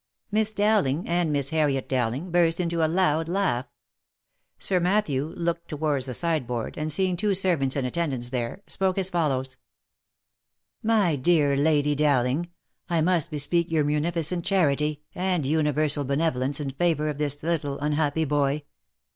[0.31, 3.67] Miss Dowling,* and Miss Harriet Dowling, burst into a loud laugh;
[4.57, 9.11] Sir Matthew looked towards the sideboard, and seeing two servants in attendance there, spoke as
[9.11, 9.57] follows:"
[10.95, 12.49] My dear Lady Dowling,
[12.89, 17.77] I must bespeak your munificent cha rity, and universal benevolence in favour of this little
[17.77, 18.63] unhappy boy.